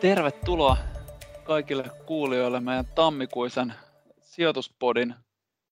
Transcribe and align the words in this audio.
Tervetuloa 0.00 0.76
kaikille 1.44 1.90
kuulijoille 2.06 2.60
meidän 2.60 2.86
tammikuisen 2.94 3.74
sijoituspodin 4.20 5.14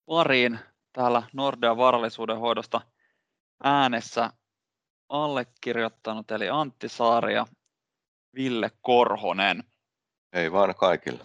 pariin 0.07 0.59
täällä 0.93 1.23
Nordea 1.33 1.77
varallisuuden 1.77 2.39
hoidosta 2.39 2.81
äänessä 3.65 4.33
allekirjoittanut 5.09 6.31
eli 6.31 6.49
Antti 6.49 6.89
Saari 6.89 7.35
ja 7.35 7.47
Ville 8.35 8.71
Korhonen. 8.81 9.65
Hei 10.35 10.53
vaan 10.53 10.75
kaikille. 10.75 11.25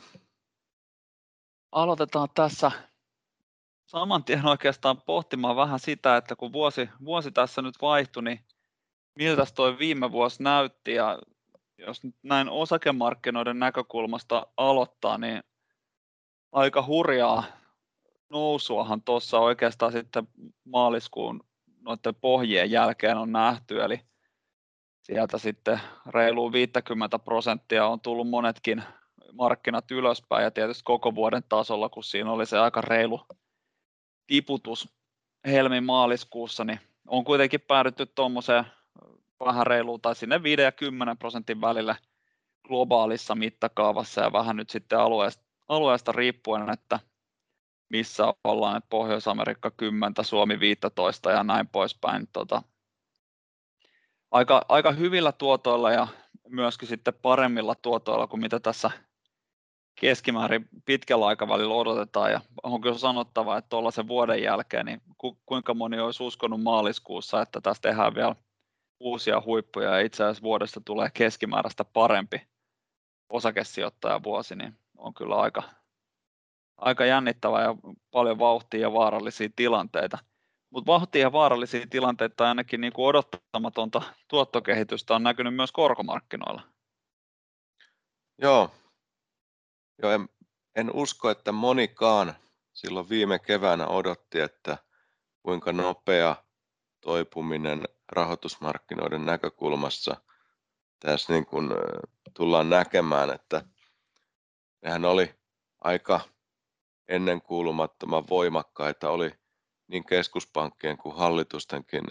Aloitetaan 1.72 2.30
tässä 2.36 2.72
saman 3.86 4.24
tien 4.24 4.46
oikeastaan 4.46 5.02
pohtimaan 5.02 5.56
vähän 5.56 5.80
sitä, 5.80 6.18
että 6.18 6.36
kun 6.36 6.54
vuosi, 6.54 6.90
vuosi 7.06 7.32
tässä 7.32 7.62
nyt 7.62 7.76
vaihtui, 7.82 8.24
niin 8.24 8.46
miltä 9.16 9.46
toi 9.56 9.78
viime 9.80 10.12
vuosi 10.12 10.44
näytti 10.44 10.94
ja 10.94 11.20
jos 11.78 12.04
nyt 12.04 12.16
näin 12.24 12.50
osakemarkkinoiden 12.50 13.60
näkökulmasta 13.60 14.48
aloittaa, 14.58 15.18
niin 15.18 15.44
aika 16.52 16.86
hurjaa 16.86 17.44
nousuahan 18.30 19.02
tuossa 19.02 19.40
oikeastaan 19.40 19.92
sitten 19.92 20.28
maaliskuun 20.66 21.44
noiden 21.82 22.16
pohjien 22.16 22.72
jälkeen 22.72 23.18
on 23.18 23.32
nähty, 23.32 23.84
eli 23.84 24.02
sieltä 25.02 25.38
sitten 25.38 25.82
reilu 26.10 26.52
50 26.52 27.20
prosenttia 27.20 27.88
on 27.88 28.02
tullut 28.02 28.30
monetkin 28.30 28.84
markkinat 29.34 29.92
ylöspäin. 29.92 30.44
Ja 30.44 30.52
tietysti 30.52 30.84
koko 30.84 31.16
vuoden 31.16 31.44
tasolla, 31.50 31.90
kun 31.90 32.04
siinä 32.04 32.32
oli 32.32 32.46
se 32.46 32.60
aika 32.60 32.82
reilu 32.82 33.22
tiputus 34.28 34.90
helmi-maaliskuussa, 35.48 36.64
niin 36.64 36.80
on 37.08 37.24
kuitenkin 37.24 37.62
päädytty 37.62 38.06
tuommoiseen 38.06 38.66
vähän 39.46 39.68
reiluun 39.68 40.02
tai 40.02 40.16
sinne 40.16 40.44
5 40.44 40.62
ja 40.62 40.72
10 40.72 41.18
prosentin 41.18 41.62
välillä 41.62 41.96
globaalissa 42.68 43.36
mittakaavassa 43.36 44.22
ja 44.22 44.34
vähän 44.34 44.56
nyt 44.56 44.70
sitten 44.70 45.00
alueesta, 45.00 45.44
alueesta 45.68 46.12
riippuen, 46.12 46.70
että 46.70 47.00
missä 47.90 48.34
ollaan, 48.44 48.78
että 48.78 48.90
Pohjois-Amerikka 48.90 49.72
10, 49.72 50.14
Suomi 50.22 50.60
15 50.60 51.32
ja 51.32 51.44
näin 51.44 51.68
poispäin. 51.68 52.28
Tota, 52.34 52.62
aika, 54.32 54.62
aika 54.70 54.92
hyvillä 54.92 55.32
tuotoilla 55.32 55.92
ja 55.92 56.08
myöskin 56.50 56.88
sitten 56.88 57.14
paremmilla 57.22 57.76
tuotoilla 57.76 58.28
kuin 58.28 58.40
mitä 58.40 58.60
tässä 58.60 58.92
keskimäärin 60.02 60.70
pitkällä 60.86 61.26
aikavälillä 61.26 61.74
odotetaan. 61.74 62.32
Ja 62.32 62.42
on 62.64 62.82
kyllä 62.82 62.98
sanottava, 62.98 63.58
että 63.58 63.70
tuollaisen 63.70 64.08
vuoden 64.08 64.44
jälkeen, 64.44 64.86
niin 64.86 65.02
ku, 65.18 65.38
kuinka 65.46 65.74
moni 65.74 66.00
olisi 66.00 66.24
uskonut 66.24 66.64
maaliskuussa, 66.64 67.42
että 67.42 67.62
tässä 67.62 67.82
tehdään 67.82 68.16
vielä 68.16 68.36
uusia 69.04 69.42
huippuja 69.46 69.90
ja 69.90 70.00
itse 70.00 70.24
asiassa 70.24 70.44
vuodesta 70.44 70.82
tulee 70.86 71.10
keskimääräistä 71.14 71.86
parempi 71.86 72.48
osakesijoittajavuosi, 73.30 74.56
niin 74.56 74.78
on 74.98 75.14
kyllä 75.14 75.36
aika, 75.36 75.64
aika 76.78 77.06
jännittävä 77.06 77.62
ja 77.62 77.76
paljon 78.12 78.40
vauhtia 78.40 78.80
ja 78.80 78.94
vaarallisia 78.94 79.50
tilanteita. 79.56 80.18
Mutta 80.70 80.92
vauhtia 80.92 81.22
ja 81.22 81.32
vaarallisia 81.32 81.88
tilanteita 81.90 82.36
tai 82.36 82.48
ainakin 82.48 82.82
niin 82.82 82.94
kuin 82.94 83.06
odottamatonta 83.06 84.02
tuottokehitystä 84.28 85.16
on 85.16 85.24
näkynyt 85.24 85.56
myös 85.56 85.72
korkomarkkinoilla. 85.72 86.62
Joo, 88.42 88.70
Joo 90.02 90.12
en, 90.12 90.30
en 90.76 90.92
usko, 90.94 91.30
että 91.30 91.52
monikaan 91.52 92.34
silloin 92.74 93.10
viime 93.10 93.40
keväänä 93.40 93.88
odotti, 93.88 94.40
että 94.40 94.78
kuinka 95.44 95.74
nopea 95.74 96.43
toipuminen 97.04 97.88
rahoitusmarkkinoiden 98.12 99.26
näkökulmassa. 99.26 100.16
Tässä 101.00 101.34
niin 101.34 101.46
kuin 101.46 101.70
tullaan 102.34 102.70
näkemään, 102.70 103.30
että 103.30 103.66
nehän 104.82 105.06
oli 105.06 105.36
aika 105.82 106.22
ennenkuulumattoman 107.08 108.24
voimakkaita, 108.30 109.10
oli 109.10 109.32
niin 109.88 110.06
keskuspankkien 110.06 110.98
kuin 110.98 111.16
hallitustenkin 111.16 112.04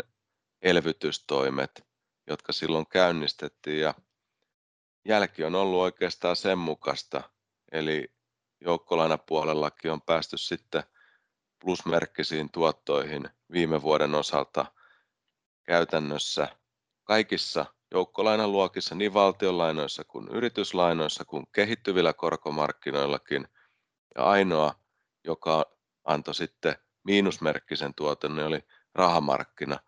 elvytystoimet, 0.62 1.86
jotka 2.26 2.52
silloin 2.52 2.86
käynnistettiin. 2.86 3.80
Ja 3.80 3.94
jälki 5.04 5.44
on 5.44 5.54
ollut 5.54 5.80
oikeastaan 5.80 6.36
sen 6.36 6.58
mukaista, 6.58 7.22
eli 7.72 8.14
joukkolainapuolellakin 8.60 9.92
on 9.92 10.02
päästy 10.02 10.38
sitten 10.38 10.82
plusmerkkisiin 11.64 12.50
tuottoihin 12.50 13.28
viime 13.52 13.82
vuoden 13.82 14.14
osalta– 14.14 14.66
käytännössä 15.64 16.48
kaikissa 17.04 17.66
joukkolainaluokissa, 17.90 18.94
niin 18.94 19.14
valtionlainoissa 19.14 20.04
kuin 20.04 20.28
yrityslainoissa 20.28 21.24
kuin 21.24 21.46
kehittyvillä 21.52 22.12
korkomarkkinoillakin. 22.12 23.48
Ja 24.14 24.24
ainoa, 24.24 24.74
joka 25.24 25.76
antoi 26.04 26.34
sitten 26.34 26.74
miinusmerkkisen 27.04 27.94
tuoton, 27.94 28.36
niin 28.36 28.46
oli 28.46 28.60
rahamarkkina. 28.94 29.78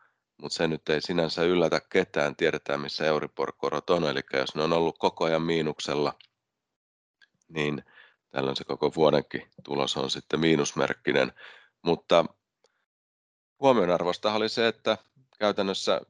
Mutta 0.43 0.57
se 0.57 0.69
nyt 0.69 0.89
ei 0.89 1.01
sinänsä 1.01 1.43
yllätä 1.43 1.81
ketään, 1.81 2.37
tiedetään 2.37 2.81
missä 2.81 3.07
Euribor-korot 3.07 3.91
on, 3.91 4.05
eli 4.05 4.21
jos 4.33 4.55
ne 4.55 4.63
on 4.63 4.73
ollut 4.73 4.99
koko 4.99 5.25
ajan 5.25 5.43
miinuksella, 5.43 6.13
niin 7.49 7.85
tällöin 8.31 8.57
se 8.57 8.65
koko 8.65 8.93
vuodenkin 8.97 9.51
tulos 9.65 9.97
on 9.97 10.11
sitten 10.11 10.41
miinusmerkkinen. 10.41 11.33
Mutta 11.83 12.25
huomionarvoista 13.61 14.33
oli 14.33 14.49
se, 14.49 14.69
että 14.69 14.99
käytännössä 15.39 16.01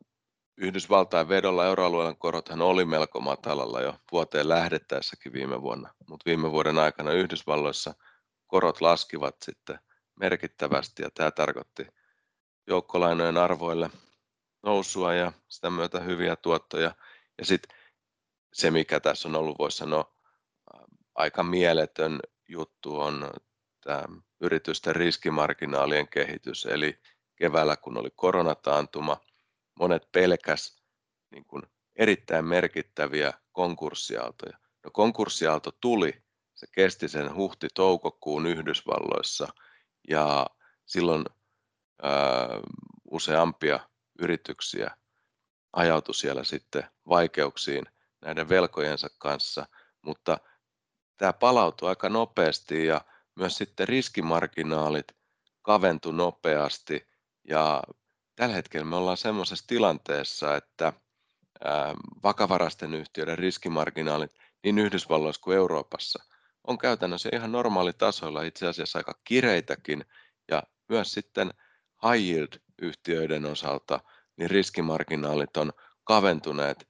Yhdysvaltain 0.57 1.29
vedolla 1.29 1.67
euroalueen 1.67 2.17
korothan 2.17 2.63
oli 2.63 2.85
melko 2.85 3.21
matalalla 3.21 3.81
jo 3.81 3.95
vuoteen 4.13 4.49
lähdettäessäkin 4.49 5.33
viime 5.33 5.63
vuonna, 5.63 5.95
mutta 6.09 6.25
viime 6.27 6.51
vuoden 6.51 6.79
aikana 6.79 7.13
Yhdysvalloissa 7.13 7.95
korot 8.47 8.81
laskivat 8.81 9.37
sitten 9.43 9.79
merkittävästi 10.21 11.03
ja 11.03 11.11
tämä 11.11 11.31
tarkoitti 11.31 11.87
joukkolainojen 12.67 13.37
arvoille 13.37 13.91
nousua 14.63 15.15
ja 15.15 15.33
sitä 15.49 15.71
myötä 15.71 16.01
hyviä 16.01 16.37
tuottoja. 16.37 16.95
Ja 17.39 17.45
sitten 17.45 17.77
se, 18.53 18.71
mikä 18.71 19.01
tässä 19.01 19.29
on 19.29 19.37
ollut, 19.37 19.59
voisi 19.59 19.77
sanoa, 19.77 20.15
aika 21.15 21.43
mieletön 21.43 22.21
juttu 22.49 23.01
on 23.01 23.31
tämä 23.85 24.03
yritysten 24.41 24.97
riskimarginaalien 24.97 26.09
kehitys, 26.09 26.67
eli 26.67 26.99
keväällä, 27.37 27.77
kun 27.77 27.99
oli 27.99 28.11
koronataantuma, 28.17 29.21
monet 29.79 30.13
pelkäs 30.13 30.83
niin 31.31 31.45
kuin 31.45 31.63
erittäin 31.97 32.45
merkittäviä 32.45 33.33
konkurssiaaltoja. 33.53 34.59
No 34.85 34.91
konkurssiaalto 34.91 35.71
tuli, 35.81 36.23
se 36.55 36.67
kesti 36.73 37.09
sen 37.09 37.35
huhti-toukokuun 37.35 38.47
Yhdysvalloissa 38.47 39.49
ja 40.09 40.47
silloin 40.87 41.25
ää, 42.03 42.49
useampia 43.11 43.81
yrityksiä 44.19 44.97
ajautui 45.73 46.15
siellä 46.15 46.45
sitten 46.45 46.85
vaikeuksiin 47.09 47.85
näiden 48.21 48.49
velkojensa 48.49 49.09
kanssa, 49.19 49.67
mutta 50.03 50.39
tämä 51.17 51.33
palautui 51.33 51.89
aika 51.89 52.09
nopeasti 52.09 52.87
ja 52.87 53.01
myös 53.35 53.57
sitten 53.57 53.89
riskimarginaalit 53.89 55.07
kaventui 55.63 56.13
nopeasti 56.13 57.14
ja 57.49 57.83
tällä 58.37 58.55
hetkellä 58.55 58.85
me 58.85 58.97
ollaan 58.97 59.17
semmoisessa 59.17 59.65
tilanteessa, 59.67 60.57
että 60.57 60.93
vakavarasten 62.23 62.95
yhtiöiden 62.95 63.39
riskimarginaalit 63.39 64.35
niin 64.65 64.79
Yhdysvalloissa 64.79 65.43
kuin 65.43 65.57
Euroopassa 65.57 66.25
on 66.67 66.79
käytännössä 66.79 67.29
ihan 67.33 67.53
normaalitasoilla, 67.53 68.43
itse 68.43 68.67
asiassa 68.67 68.99
aika 68.99 69.21
kireitäkin, 69.25 70.05
ja 70.51 70.63
myös 70.89 71.13
sitten 71.13 71.51
high 72.03 72.25
yield-yhtiöiden 72.25 73.47
osalta 73.47 74.01
niin 74.37 74.51
riskimarginaalit 74.51 75.57
on 75.57 75.73
kaventuneet 76.05 76.89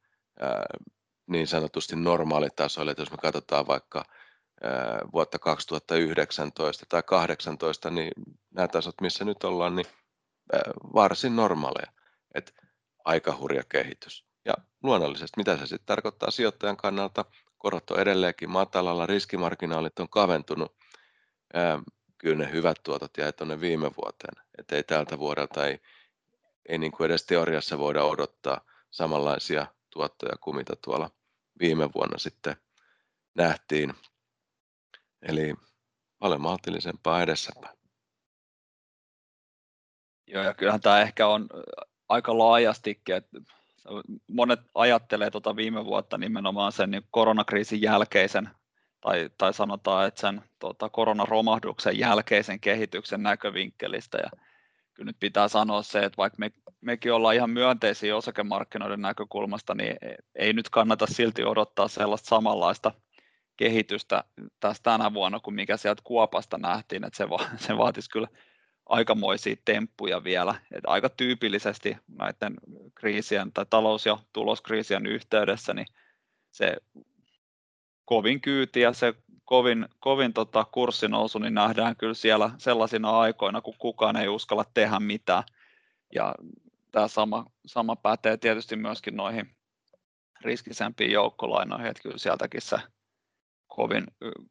niin 1.26 1.46
sanotusti 1.46 1.96
normaalitasoille, 1.96 2.90
että 2.90 3.02
jos 3.02 3.10
me 3.10 3.16
katsotaan 3.16 3.66
vaikka 3.66 4.04
vuotta 5.12 5.38
2019 5.38 6.86
tai 6.88 7.02
2018, 7.02 7.90
niin 7.90 8.12
nämä 8.50 8.68
tasot, 8.68 9.00
missä 9.00 9.24
nyt 9.24 9.44
ollaan, 9.44 9.76
niin 9.76 9.86
varsin 10.94 11.36
normaaleja. 11.36 11.92
että 12.34 12.52
aika 13.04 13.36
hurja 13.36 13.62
kehitys. 13.68 14.24
Ja 14.44 14.54
luonnollisesti, 14.82 15.32
mitä 15.36 15.56
se 15.56 15.66
sitten 15.66 15.86
tarkoittaa 15.86 16.30
sijoittajan 16.30 16.76
kannalta, 16.76 17.24
korot 17.58 17.90
on 17.90 18.00
edelleenkin 18.00 18.50
matalalla, 18.50 19.06
riskimarginaalit 19.06 19.98
on 19.98 20.08
kaventunut, 20.08 20.76
kyllä 22.18 22.44
ne 22.44 22.52
hyvät 22.52 22.76
tuotot 22.82 23.16
jäi 23.16 23.32
tuonne 23.32 23.60
viime 23.60 23.90
vuoteen. 23.96 24.44
Että 24.58 24.76
ei 24.76 24.82
tältä 24.82 25.18
vuodelta 25.18 25.66
ei, 25.66 25.80
ei 26.68 26.78
niin 26.78 26.92
kuin 26.92 27.04
edes 27.06 27.26
teoriassa 27.26 27.78
voida 27.78 28.04
odottaa 28.04 28.60
samanlaisia 28.90 29.66
tuottoja 29.90 30.36
kuin 30.40 30.56
mitä 30.56 30.72
tuolla 30.84 31.10
viime 31.60 31.88
vuonna 31.94 32.18
sitten 32.18 32.56
nähtiin. 33.34 33.94
Eli 35.22 35.54
paljon 36.18 36.40
maltillisempaa 36.40 37.22
edessäpäin. 37.22 37.83
Joo, 40.26 40.42
ja 40.42 40.54
kyllähän 40.54 40.80
tämä 40.80 41.00
ehkä 41.00 41.26
on 41.26 41.48
aika 42.08 42.38
laajastikin, 42.38 43.14
että 43.14 43.38
monet 44.28 44.60
ajattelee 44.74 45.30
tuota 45.30 45.56
viime 45.56 45.84
vuotta 45.84 46.18
nimenomaan 46.18 46.72
sen 46.72 46.90
niin 46.90 47.02
koronakriisin 47.10 47.82
jälkeisen 47.82 48.48
tai, 49.00 49.30
tai 49.38 49.54
sanotaan, 49.54 50.06
että 50.06 50.20
sen 50.20 50.42
tota, 50.58 50.88
koronaromahduksen 50.88 51.98
jälkeisen 51.98 52.60
kehityksen 52.60 53.22
näkövinkkelistä. 53.22 54.18
Ja 54.18 54.30
kyllä 54.94 55.08
nyt 55.08 55.16
pitää 55.20 55.48
sanoa 55.48 55.82
se, 55.82 55.98
että 55.98 56.16
vaikka 56.16 56.36
me, 56.38 56.50
mekin 56.80 57.12
ollaan 57.12 57.34
ihan 57.34 57.50
myönteisiä 57.50 58.16
osakemarkkinoiden 58.16 59.00
näkökulmasta, 59.00 59.74
niin 59.74 59.96
ei 60.34 60.52
nyt 60.52 60.70
kannata 60.70 61.06
silti 61.06 61.44
odottaa 61.44 61.88
sellaista 61.88 62.28
samanlaista 62.28 62.92
kehitystä 63.56 64.24
tässä 64.60 64.82
tänä 64.82 65.14
vuonna 65.14 65.40
kuin 65.40 65.54
mikä 65.54 65.76
sieltä 65.76 66.02
Kuopasta 66.04 66.58
nähtiin, 66.58 67.04
että 67.04 67.16
se, 67.16 67.30
va, 67.30 67.38
se 67.56 67.76
vaatisi 67.76 68.10
kyllä 68.10 68.28
aikamoisia 68.86 69.56
temppuja 69.64 70.24
vielä. 70.24 70.54
Että 70.72 70.90
aika 70.90 71.08
tyypillisesti 71.08 71.96
näiden 72.18 72.54
kriisien 72.94 73.52
tai 73.52 73.66
talous- 73.70 74.06
ja 74.06 74.18
tuloskriisien 74.32 75.06
yhteydessä 75.06 75.74
niin 75.74 75.86
se 76.50 76.76
kovin 78.04 78.40
kyyti 78.40 78.80
ja 78.80 78.92
se 78.92 79.14
kovin, 79.44 79.88
kovin 80.00 80.32
tota 80.32 80.64
kurssinousu 80.72 81.38
niin 81.38 81.54
nähdään 81.54 81.96
kyllä 81.96 82.14
siellä 82.14 82.50
sellaisina 82.58 83.20
aikoina, 83.20 83.60
kun 83.60 83.74
kukaan 83.78 84.16
ei 84.16 84.28
uskalla 84.28 84.64
tehdä 84.74 85.00
mitään. 85.00 85.44
Ja 86.14 86.34
tämä 86.92 87.08
sama, 87.08 87.44
sama 87.66 87.96
pätee 87.96 88.36
tietysti 88.36 88.76
myöskin 88.76 89.16
noihin 89.16 89.56
riskisempiin 90.40 91.12
joukkolainoihin, 91.12 91.86
että 91.86 92.02
kyllä 92.02 92.18
sieltäkin 92.18 92.62
se 92.62 92.76
kovin, 93.66 94.06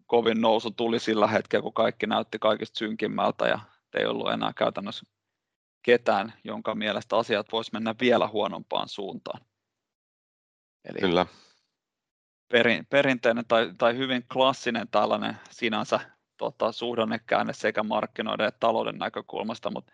kovin 0.06 0.42
nousu 0.42 0.72
tuli 0.72 1.00
sillä 1.00 1.28
hetkellä, 1.28 1.64
kun 1.64 1.74
kaikki 1.74 2.08
näytti 2.08 2.40
kaikista 2.40 2.78
synkimmältä 2.78 3.48
ja 3.48 3.60
ei 3.94 4.06
ollut 4.06 4.32
enää 4.32 4.54
käytännössä 4.54 5.06
ketään, 5.84 6.34
jonka 6.44 6.76
mielestä 6.76 7.18
asiat 7.18 7.48
voisi 7.52 7.72
mennä 7.74 7.96
vielä 8.02 8.28
huonompaan 8.28 8.90
suuntaan. 8.90 9.42
Eli 10.86 11.00
Kyllä. 11.00 11.26
Perin, 12.52 12.86
perinteinen 12.86 13.46
tai, 13.48 13.74
tai 13.78 13.98
hyvin 13.98 14.26
klassinen 14.34 14.88
tällainen 14.88 15.38
sinänsä 15.52 16.00
tota, 16.38 16.72
suhdannekäänne 16.72 17.54
sekä 17.54 17.84
markkinoiden 17.84 18.48
että 18.48 18.60
talouden 18.60 18.98
näkökulmasta, 18.98 19.72
mutta 19.72 19.94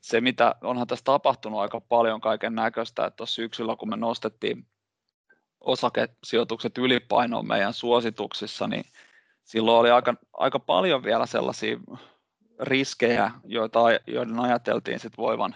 se 0.00 0.20
mitä 0.20 0.54
onhan 0.60 0.86
tässä 0.86 1.04
tapahtunut 1.04 1.60
aika 1.60 1.80
paljon 1.80 2.20
kaiken 2.20 2.54
näköistä, 2.54 3.06
että 3.06 3.16
tuossa 3.16 3.34
syksyllä 3.34 3.76
kun 3.76 3.88
me 3.88 3.96
nostettiin 3.96 4.66
osakesijoitukset 5.60 6.78
ylipainoon 6.78 7.46
meidän 7.46 7.72
suosituksissa, 7.72 8.66
niin 8.66 8.84
silloin 9.44 9.80
oli 9.80 9.90
aika, 9.90 10.14
aika 10.32 10.58
paljon 10.58 11.02
vielä 11.02 11.26
sellaisia 11.26 11.76
riskejä, 12.62 13.30
joita, 13.44 13.80
joiden 14.06 14.40
ajateltiin 14.40 15.00
sit 15.00 15.18
voivan 15.18 15.54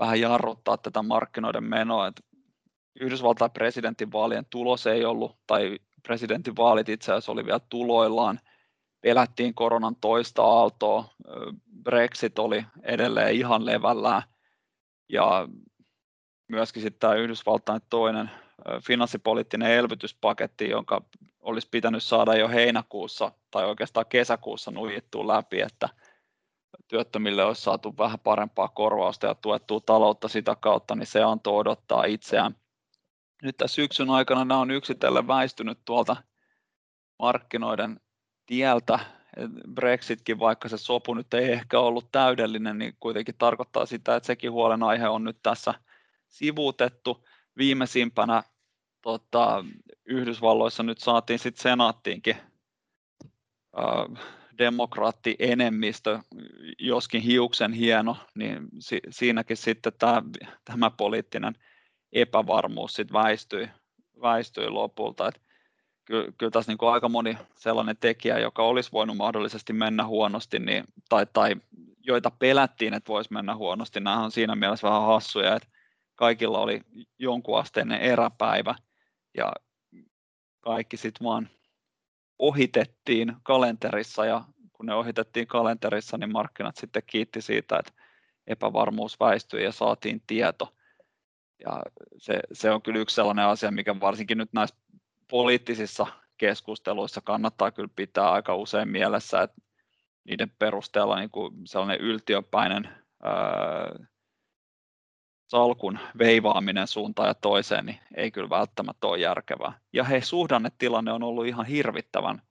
vähän 0.00 0.20
jarruttaa 0.20 0.76
tätä 0.76 1.02
markkinoiden 1.02 1.64
menoa. 1.64 2.06
Et 2.06 2.20
Yhdysvaltain 3.00 3.50
presidentinvaalien 3.50 4.46
tulos 4.50 4.86
ei 4.86 5.04
ollut, 5.04 5.36
tai 5.46 5.78
presidentinvaalit 6.02 6.88
itse 6.88 7.12
asiassa 7.12 7.32
oli 7.32 7.44
vielä 7.44 7.60
tuloillaan, 7.68 8.40
pelättiin 9.00 9.54
koronan 9.54 9.96
toista 9.96 10.42
aaltoa, 10.42 11.04
Brexit 11.82 12.38
oli 12.38 12.64
edelleen 12.82 13.34
ihan 13.34 13.66
levällään, 13.66 14.22
ja 15.08 15.48
myöskin 16.48 16.82
sitten 16.82 17.00
tämä 17.00 17.14
Yhdysvaltain 17.14 17.80
toinen 17.90 18.30
finanssipoliittinen 18.86 19.70
elvytyspaketti, 19.70 20.68
jonka 20.68 21.02
olisi 21.40 21.68
pitänyt 21.70 22.02
saada 22.02 22.34
jo 22.34 22.48
heinäkuussa 22.48 23.32
tai 23.50 23.64
oikeastaan 23.64 24.06
kesäkuussa 24.08 24.70
nujittua 24.70 25.26
läpi, 25.26 25.60
että 25.60 25.88
työttömille 26.88 27.44
olisi 27.44 27.62
saatu 27.62 27.94
vähän 27.98 28.18
parempaa 28.18 28.68
korvausta 28.68 29.26
ja 29.26 29.34
tuettua 29.34 29.80
taloutta 29.80 30.28
sitä 30.28 30.56
kautta, 30.60 30.94
niin 30.94 31.06
se 31.06 31.22
antoi 31.22 31.54
odottaa 31.54 32.04
itseään. 32.04 32.56
Nyt 33.42 33.56
tässä 33.56 33.74
syksyn 33.74 34.10
aikana 34.10 34.44
nämä 34.44 34.60
on 34.60 34.70
yksitellen 34.70 35.26
väistynyt 35.26 35.78
tuolta 35.84 36.16
markkinoiden 37.18 38.00
tieltä. 38.46 38.98
Brexitkin, 39.74 40.38
vaikka 40.38 40.68
se 40.68 40.78
sopu 40.78 41.14
nyt 41.14 41.34
ei 41.34 41.52
ehkä 41.52 41.80
ollut 41.80 42.12
täydellinen, 42.12 42.78
niin 42.78 42.96
kuitenkin 43.00 43.34
tarkoittaa 43.38 43.86
sitä, 43.86 44.16
että 44.16 44.26
sekin 44.26 44.52
huolenaihe 44.52 45.08
on 45.08 45.24
nyt 45.24 45.38
tässä 45.42 45.74
sivuutettu. 46.28 47.24
Viimeisimpänä 47.58 48.42
tota, 49.02 49.64
Yhdysvalloissa 50.04 50.82
nyt 50.82 50.98
saatiin 50.98 51.38
sitten 51.38 51.62
senaattiinkin 51.62 52.36
äh, 53.78 54.37
demokraattienemmistö, 54.58 56.18
joskin 56.78 57.22
hiuksen 57.22 57.72
hieno, 57.72 58.16
niin 58.34 58.68
si- 58.78 59.00
siinäkin 59.10 59.56
sitten 59.56 59.92
tämä, 59.98 60.22
tämä 60.64 60.90
poliittinen 60.90 61.54
epävarmuus 62.12 62.94
sitten 62.94 63.14
väistyi, 63.14 63.68
väistyi 64.22 64.68
lopulta. 64.70 65.28
Et 65.28 65.40
kyllä, 66.04 66.32
kyllä 66.38 66.50
tässä 66.50 66.72
niin 66.72 66.92
aika 66.92 67.08
moni 67.08 67.38
sellainen 67.56 67.96
tekijä, 67.96 68.38
joka 68.38 68.62
olisi 68.62 68.92
voinut 68.92 69.16
mahdollisesti 69.16 69.72
mennä 69.72 70.06
huonosti, 70.06 70.58
niin, 70.58 70.84
tai, 71.08 71.26
tai 71.32 71.54
joita 72.06 72.30
pelättiin, 72.30 72.94
että 72.94 73.12
voisi 73.12 73.32
mennä 73.32 73.56
huonosti, 73.56 74.00
nämä 74.00 74.24
on 74.24 74.30
siinä 74.30 74.56
mielessä 74.56 74.88
vähän 74.88 75.06
hassuja, 75.06 75.56
että 75.56 75.68
kaikilla 76.14 76.58
oli 76.58 76.80
jonkunasteinen 77.18 78.00
eräpäivä, 78.00 78.74
ja 79.36 79.52
kaikki 80.60 80.96
sitten 80.96 81.24
vaan 81.24 81.50
ohitettiin 82.38 83.36
kalenterissa 83.42 84.24
ja 84.24 84.44
kun 84.72 84.86
ne 84.86 84.94
ohitettiin 84.94 85.46
kalenterissa, 85.46 86.18
niin 86.18 86.32
markkinat 86.32 86.76
sitten 86.76 87.02
kiitti 87.06 87.42
siitä, 87.42 87.78
että 87.78 87.92
epävarmuus 88.46 89.20
väistyi 89.20 89.64
ja 89.64 89.72
saatiin 89.72 90.22
tieto. 90.26 90.74
Ja 91.64 91.82
se, 92.16 92.40
se 92.52 92.70
on 92.70 92.82
kyllä 92.82 93.00
yksi 93.00 93.14
sellainen 93.14 93.44
asia, 93.44 93.70
mikä 93.70 94.00
varsinkin 94.00 94.38
nyt 94.38 94.52
näissä 94.52 94.76
poliittisissa 95.30 96.06
keskusteluissa 96.36 97.20
kannattaa 97.20 97.70
kyllä 97.70 97.88
pitää 97.96 98.30
aika 98.30 98.54
usein 98.54 98.88
mielessä, 98.88 99.42
että 99.42 99.56
niiden 100.24 100.52
perusteella 100.58 101.18
niin 101.18 101.30
kuin 101.30 101.54
sellainen 101.64 102.00
yltiöpäinen 102.00 102.88
ää, 103.22 104.06
salkun 105.48 105.98
veivaaminen 106.18 106.86
suuntaan 106.86 107.28
ja 107.28 107.34
toiseen, 107.34 107.86
niin 107.86 107.98
ei 108.16 108.30
kyllä 108.30 108.50
välttämättä 108.50 109.06
ole 109.06 109.18
järkevää. 109.18 109.72
Ja 109.92 110.04
hei, 110.04 110.22
suhdannetilanne 110.22 111.12
on 111.12 111.22
ollut 111.22 111.46
ihan 111.46 111.66
hirvittävän 111.66 112.42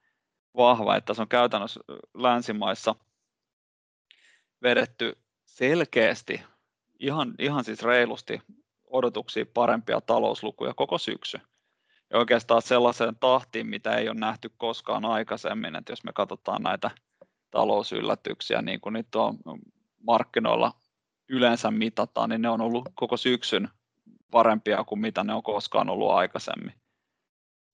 vahva, 0.57 0.95
että 0.95 1.13
se 1.13 1.21
on 1.21 1.27
käytännössä 1.27 1.79
länsimaissa 2.13 2.95
vedetty 4.63 5.17
selkeästi, 5.45 6.41
ihan, 6.99 7.33
ihan 7.39 7.63
siis 7.63 7.83
reilusti 7.83 8.41
odotuksia 8.85 9.45
parempia 9.53 10.01
talouslukuja 10.01 10.73
koko 10.73 10.97
syksy. 10.97 11.39
Ja 12.09 12.19
oikeastaan 12.19 12.61
sellaiseen 12.61 13.15
tahtiin, 13.19 13.67
mitä 13.67 13.95
ei 13.95 14.09
ole 14.09 14.19
nähty 14.19 14.51
koskaan 14.57 15.05
aikaisemmin, 15.05 15.75
että 15.75 15.91
jos 15.91 16.03
me 16.03 16.13
katsotaan 16.13 16.63
näitä 16.63 16.91
talousyllätyksiä, 17.51 18.61
niin 18.61 18.81
kuin 18.81 18.93
niitä 18.93 19.19
on 19.19 19.37
markkinoilla 19.99 20.71
yleensä 21.29 21.71
mitataan, 21.71 22.29
niin 22.29 22.41
ne 22.41 22.49
on 22.49 22.61
ollut 22.61 22.89
koko 22.95 23.17
syksyn 23.17 23.69
parempia 24.31 24.83
kuin 24.83 24.99
mitä 24.99 25.23
ne 25.23 25.33
on 25.33 25.43
koskaan 25.43 25.89
ollut 25.89 26.11
aikaisemmin. 26.11 26.73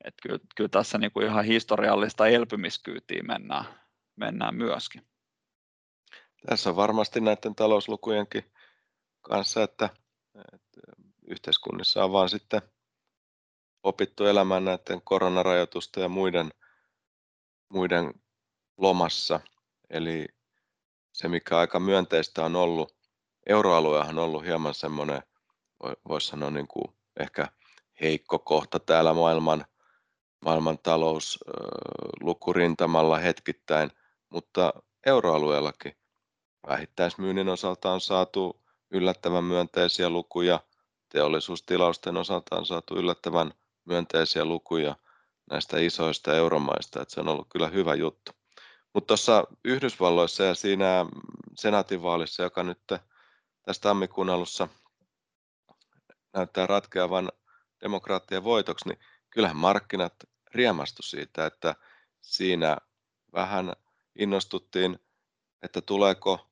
Et 0.03 0.13
kyllä, 0.23 0.39
kyllä 0.55 0.69
tässä 0.69 0.97
niin 0.97 1.11
kuin 1.11 1.25
ihan 1.25 1.45
historiallista 1.45 2.27
elpymiskyytiä 2.27 3.23
mennään, 3.23 3.65
mennään 4.15 4.55
myöskin. 4.55 5.07
Tässä 6.45 6.69
on 6.69 6.75
varmasti 6.75 7.21
näiden 7.21 7.55
talouslukujenkin 7.55 8.51
kanssa, 9.21 9.63
että, 9.63 9.89
että 10.53 10.81
yhteiskunnissa 11.27 12.03
on 12.03 12.11
vaan 12.11 12.29
sitten 12.29 12.61
opittu 13.83 14.25
elämään 14.25 14.65
näiden 14.65 15.01
koronarajoitusten 15.03 16.01
ja 16.01 16.09
muiden, 16.09 16.51
muiden 17.69 18.13
lomassa. 18.77 19.39
Eli 19.89 20.27
se, 21.13 21.27
mikä 21.27 21.57
aika 21.57 21.79
myönteistä 21.79 22.45
on 22.45 22.55
ollut, 22.55 23.02
euroalueahan 23.47 24.19
on 24.19 24.25
ollut 24.25 24.45
hieman 24.45 24.73
semmoinen, 24.73 25.23
voisi 26.07 26.27
sanoa 26.27 26.51
niin 26.51 26.67
kuin 26.67 26.95
ehkä 27.19 27.47
heikko 28.01 28.39
kohta 28.39 28.79
täällä 28.79 29.13
maailman, 29.13 29.65
maailman 30.45 30.79
talouslukurintamalla 30.79 33.17
hetkittäin, 33.17 33.91
mutta 34.29 34.73
euroalueellakin 35.05 35.97
vähittäismyynnin 36.67 37.49
osalta 37.49 37.91
on 37.91 38.01
saatu 38.01 38.61
yllättävän 38.91 39.43
myönteisiä 39.43 40.09
lukuja, 40.09 40.59
teollisuustilausten 41.09 42.17
osalta 42.17 42.55
on 42.55 42.65
saatu 42.65 42.95
yllättävän 42.95 43.53
myönteisiä 43.85 44.45
lukuja 44.45 44.95
näistä 45.49 45.79
isoista 45.79 46.35
euromaista, 46.35 47.01
että 47.01 47.13
se 47.13 47.19
on 47.19 47.27
ollut 47.27 47.47
kyllä 47.49 47.67
hyvä 47.67 47.95
juttu. 47.95 48.31
Mutta 48.93 49.07
tuossa 49.07 49.43
Yhdysvalloissa 49.65 50.43
ja 50.43 50.55
siinä 50.55 51.05
senaatinvaalissa, 51.55 52.43
joka 52.43 52.63
nyt 52.63 52.79
tässä 53.63 53.81
tammikuun 53.81 54.29
alussa 54.29 54.67
näyttää 56.33 56.67
ratkeavan 56.67 57.31
demokraattien 57.81 58.43
voitoksi, 58.43 58.89
niin 58.89 58.99
kyllähän 59.29 59.57
markkinat 59.57 60.13
riemastu 60.53 61.01
siitä, 61.01 61.45
että 61.45 61.75
siinä 62.21 62.77
vähän 63.33 63.73
innostuttiin, 64.19 64.99
että 65.61 65.81
tuleeko 65.81 66.49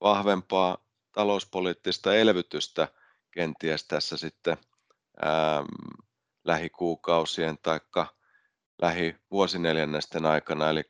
vahvempaa 0.00 0.78
talouspoliittista 1.12 2.14
elvytystä 2.14 2.88
kenties 3.30 3.84
tässä 3.84 4.16
sitten 4.16 4.56
ää, 5.22 5.64
lähikuukausien 6.44 7.58
tai 7.62 7.80
lähivuosineljännesten 8.82 10.26
aikana. 10.26 10.70
Eli 10.70 10.82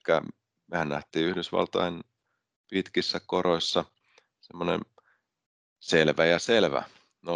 mehän 0.67 0.89
nähtiin 0.89 1.27
Yhdysvaltain 1.27 2.05
pitkissä 2.71 3.21
koroissa 3.27 3.85
semmoinen 4.41 4.81
selvä 5.87 6.25
ja 6.25 6.39
selvä 6.39 6.83
0,1 7.27 7.33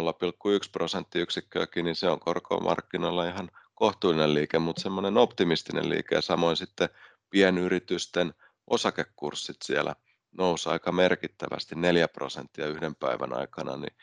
prosenttiyksikköäkin, 0.71 1.85
niin 1.85 1.95
se 1.95 2.09
on 2.09 2.19
korkomarkkinoilla 2.19 3.25
ihan 3.25 3.51
kohtuullinen 3.75 4.33
liike, 4.33 4.59
mutta 4.59 4.81
semmoinen 4.81 5.17
optimistinen 5.17 5.89
liike 5.89 6.15
ja 6.15 6.21
samoin 6.21 6.57
sitten 6.57 6.89
pienyritysten 7.29 8.33
osakekurssit 8.67 9.61
siellä 9.63 9.95
nousi 10.31 10.69
aika 10.69 10.91
merkittävästi 10.91 11.75
4 11.75 12.07
prosenttia 12.07 12.67
yhden 12.67 12.95
päivän 12.95 13.33
aikana, 13.33 13.77
niin 13.77 13.95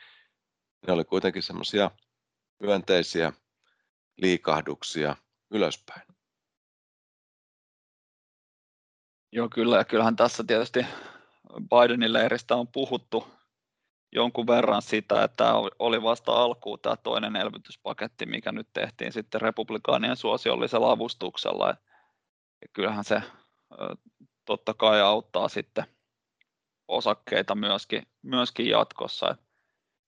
ne 0.87 0.93
oli 0.93 1.03
kuitenkin 1.03 1.43
semmoisia 1.43 1.91
myönteisiä 2.59 3.33
liikahduksia 4.17 5.15
ylöspäin. 5.51 6.07
Joo, 9.31 9.49
kyllä. 9.49 9.77
Ja 9.77 9.85
kyllähän 9.85 10.15
tässä 10.15 10.43
tietysti 10.43 10.85
Bidenin 11.69 12.13
leiristä 12.13 12.55
on 12.55 12.67
puhuttu 12.67 13.38
jonkun 14.11 14.47
verran 14.47 14.81
sitä, 14.81 15.23
että 15.23 15.53
oli 15.79 16.03
vasta 16.03 16.31
alkuun 16.31 16.79
tämä 16.79 16.97
toinen 16.97 17.35
elvytyspaketti, 17.35 18.25
mikä 18.25 18.51
nyt 18.51 18.67
tehtiin 18.73 19.13
sitten 19.13 19.41
republikaanien 19.41 20.15
suosiollisella 20.15 20.91
avustuksella. 20.91 21.67
Ja 21.67 21.77
kyllähän 22.73 23.03
se 23.03 23.21
totta 24.45 24.73
kai 24.73 25.01
auttaa 25.01 25.49
sitten 25.49 25.83
osakkeita 26.87 27.55
myöskin, 27.55 28.07
myöskin 28.21 28.69
jatkossa. 28.69 29.31
Et 29.31 29.39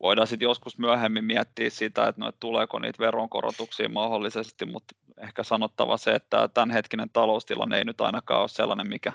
voidaan 0.02 0.28
sitten 0.28 0.46
joskus 0.46 0.78
myöhemmin 0.78 1.26
miettiä 1.26 1.70
sitä, 1.70 2.08
että, 2.08 2.22
no, 2.22 2.28
että 2.28 2.40
tuleeko 2.40 2.80
niitä 2.80 3.00
veronkorotuksia 3.00 3.90
mahdollisesti, 3.90 4.66
mutta 4.66 4.96
ehkä 5.18 5.44
sanottava 5.44 5.98
se, 5.98 6.12
että 6.12 6.50
tämänhetkinen 6.54 7.10
taloustilanne 7.10 7.78
ei 7.78 7.86
nyt 7.86 8.02
ainakaan 8.02 8.42
ole 8.42 8.48
sellainen, 8.48 8.90
mikä 8.90 9.14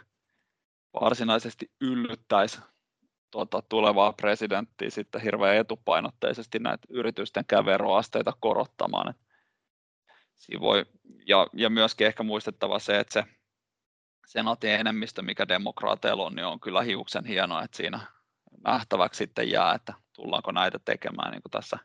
varsinaisesti 1.01 1.71
yllyttäisi 1.81 2.59
tuota, 3.31 3.63
tulevaa 3.63 4.13
presidenttiä 4.13 4.91
sitten 4.91 5.21
hirveän 5.21 5.57
etupainotteisesti 5.57 6.59
näitä 6.59 6.87
yritysten 6.91 7.45
veroasteita 7.65 8.33
korottamaan. 8.41 9.15
Siinä 10.35 10.61
voi, 10.61 10.87
ja, 11.27 11.47
ja 11.53 11.71
myöskin 11.71 12.07
ehkä 12.07 12.23
muistettava 12.23 12.79
se, 12.79 12.99
että 12.99 13.13
se 13.13 13.25
senaatin 14.27 14.71
enemmistö, 14.71 15.23
mikä 15.23 15.49
demokraateilla 15.49 16.27
on, 16.27 16.35
niin 16.35 16.47
on 16.47 16.61
kyllä 16.61 16.83
hiuksen 16.83 17.25
hienoa, 17.25 17.63
että 17.63 17.77
siinä 17.77 18.01
nähtäväksi 18.65 19.19
sitten 19.19 19.51
jää, 19.51 19.75
että 19.75 19.95
tullaanko 20.13 20.53
näitä 20.53 20.79
tekemään 20.85 21.33
niin 21.33 21.43
kuin 21.43 21.51
tässä 21.51 21.79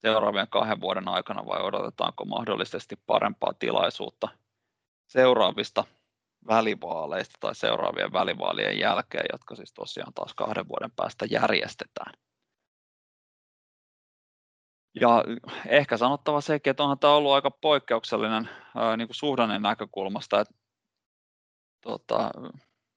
seuraavien 0.00 0.48
kahden 0.50 0.80
vuoden 0.80 1.08
aikana 1.08 1.46
vai 1.46 1.62
odotetaanko 1.62 2.24
mahdollisesti 2.24 2.96
parempaa 3.06 3.52
tilaisuutta 3.58 4.28
seuraavista 5.06 5.84
välivaaleista 6.46 7.36
tai 7.40 7.54
seuraavien 7.54 8.12
välivaalien 8.12 8.78
jälkeen, 8.78 9.24
jotka 9.32 9.56
siis 9.56 9.72
tosiaan 9.72 10.14
taas 10.14 10.34
kahden 10.34 10.68
vuoden 10.68 10.90
päästä 10.96 11.26
järjestetään. 11.30 12.12
Ja 15.00 15.24
ehkä 15.66 15.96
sanottava 15.96 16.40
sekin, 16.40 16.70
että 16.70 16.82
onhan 16.82 16.98
tämä 16.98 17.14
ollut 17.14 17.32
aika 17.32 17.50
poikkeuksellinen 17.50 18.48
niin 18.96 19.08
kuin 19.08 19.14
suhdannen 19.14 19.62
näkökulmasta, 19.62 20.40
että 20.40 20.54
tota, 21.80 22.30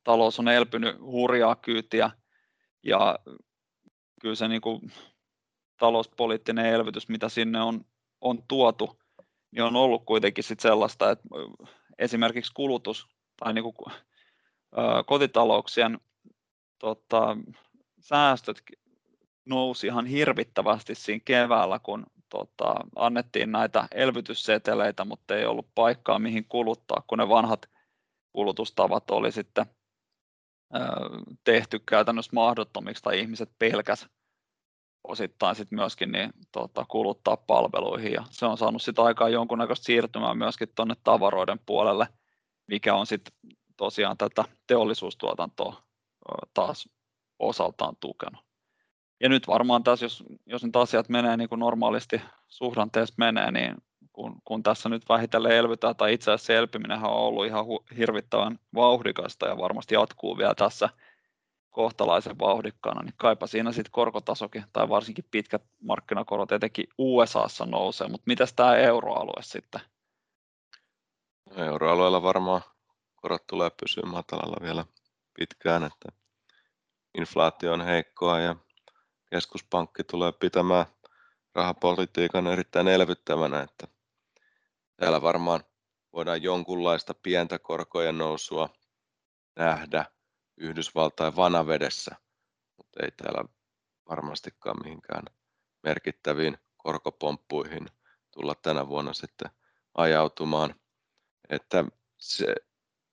talous 0.04 0.40
on 0.40 0.48
elpynyt 0.48 1.00
hurjaa 1.00 1.56
kyytiä 1.56 2.12
ja 2.84 3.20
kyllä 4.22 4.36
se 4.36 4.48
niin 4.48 4.62
kuin, 4.62 4.82
talouspoliittinen 5.80 6.66
elvytys, 6.66 7.10
mitä 7.10 7.30
sinne 7.30 7.62
on, 7.62 7.86
on 8.22 8.44
tuotu, 8.48 9.00
niin 9.52 9.64
on 9.64 9.76
ollut 9.76 10.06
kuitenkin 10.06 10.44
sit 10.44 10.60
sellaista, 10.60 11.12
että 11.12 11.24
esimerkiksi 12.00 12.52
kulutus 12.54 13.08
tai 13.40 13.54
niin 13.54 13.64
kuin, 13.64 13.94
ä, 14.78 15.04
kotitalouksien 15.06 16.00
tota, 16.80 17.38
säästöt 18.00 18.64
nousi 19.46 19.88
ihan 19.88 20.06
hirvittävästi 20.06 20.96
siinä 20.96 21.22
keväällä, 21.26 21.80
kun 21.80 22.06
tota, 22.30 22.76
annettiin 22.96 23.52
näitä 23.52 23.88
elvytysseteleitä, 23.92 25.06
mutta 25.06 25.36
ei 25.36 25.46
ollut 25.46 25.70
paikkaa 25.76 26.20
mihin 26.20 26.46
kuluttaa, 26.46 27.04
kun 27.08 27.18
ne 27.18 27.30
vanhat 27.30 27.70
kulutustavat 28.34 29.12
oli 29.12 29.32
sitten 29.32 29.66
tehty 31.44 31.80
käytännössä 31.80 32.32
mahdottomiksi 32.34 33.04
tai 33.04 33.20
ihmiset 33.20 33.52
pelkäs 33.60 34.08
osittain 35.04 35.56
sit 35.56 35.72
myöskin 35.72 36.12
niin, 36.12 36.32
tota, 36.52 36.86
kuluttaa 36.88 37.38
palveluihin. 37.38 38.14
Ja 38.14 38.24
se 38.30 38.46
on 38.46 38.58
saanut 38.58 38.82
sitä 38.82 39.02
aikaa 39.02 39.30
jonkunnäköistä 39.30 39.86
siirtymää 39.86 40.34
myöskin 40.34 40.70
tuonne 40.76 40.96
tavaroiden 41.04 41.60
puolelle, 41.66 42.08
mikä 42.70 42.96
on 42.96 43.08
sitten 43.08 43.34
tosiaan 43.78 44.18
tätä 44.18 44.44
teollisuustuotantoa 44.68 45.84
taas 46.54 46.90
osaltaan 47.40 47.96
tukenut. 48.00 48.46
Ja 49.22 49.30
nyt 49.30 49.48
varmaan 49.48 49.84
tässä, 49.84 50.06
jos, 50.06 50.24
jos 50.46 50.64
nyt 50.64 50.76
asiat 50.76 51.10
menee 51.10 51.38
niin 51.38 51.50
kuin 51.50 51.60
normaalisti 51.60 52.22
suhdanteessa 52.48 53.16
menee, 53.18 53.52
niin 53.52 53.76
kun, 54.14 54.42
kun 54.46 54.64
tässä 54.64 54.90
nyt 54.90 55.10
vähitellen 55.10 55.52
elvytään, 55.52 55.96
tai 55.96 56.14
itse 56.14 56.32
asiassa 56.32 56.54
elpyminen 56.54 57.04
on 57.04 57.14
ollut 57.14 57.46
ihan 57.46 57.66
hu- 57.66 57.98
hirvittävän 57.98 58.60
vauhdikasta 58.76 59.48
ja 59.48 59.58
varmasti 59.58 59.96
jatkuu 59.96 60.38
vielä 60.38 60.56
tässä 60.56 60.90
kohtalaisen 61.70 62.40
vauhdikkaana, 62.40 63.02
niin 63.02 63.14
kaipa 63.18 63.48
siinä 63.48 63.72
sitten 63.72 63.92
korkotasokin, 63.92 64.64
tai 64.74 64.90
varsinkin 64.90 65.26
pitkät 65.32 65.64
markkinakorot 65.84 66.52
etenkin 66.52 66.88
USAssa 66.98 67.66
nousee, 67.66 68.08
mutta 68.08 68.24
mitäs 68.28 68.54
tämä 68.54 68.76
euroalue 68.76 69.42
sitten? 69.42 69.82
No, 71.50 71.64
euroalueella 71.66 72.22
varmaan 72.22 72.62
korot 73.16 73.48
tulee 73.48 73.70
pysyä 73.70 74.04
matalalla 74.06 74.58
vielä 74.62 74.86
pitkään, 75.34 75.84
että 75.84 76.10
inflaatio 77.18 77.74
on 77.74 77.82
heikkoa 77.82 78.40
ja 78.40 78.56
keskuspankki 79.30 80.04
tulee 80.04 80.32
pitämään 80.32 80.86
rahapolitiikan 81.56 82.48
erittäin 82.48 82.88
elvyttävänä, 82.88 83.62
että 83.62 83.88
Täällä 85.00 85.22
varmaan 85.22 85.64
voidaan 86.14 86.44
jonkunlaista 86.44 87.14
pientä 87.14 87.60
korkojen 87.60 88.18
nousua 88.18 88.70
nähdä 89.56 90.06
Yhdysvaltain 90.58 91.36
vanavedessä, 91.36 92.16
mutta 92.78 93.00
ei 93.04 93.12
täällä 93.12 93.44
varmastikaan 94.10 94.78
mihinkään 94.84 95.24
merkittäviin 95.84 96.58
korkopomppuihin 96.78 97.88
tulla 98.32 98.56
tänä 98.56 98.88
vuonna 98.88 99.14
sitten 99.14 99.52
ajautumaan. 99.98 100.76
Että 101.50 101.86
se, 102.18 102.56